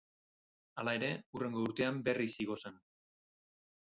[0.83, 2.79] Hala ere hurrengo urtean berriz igo zen.